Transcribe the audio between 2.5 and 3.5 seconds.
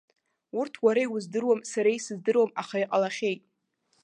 аха иҟалахьеит.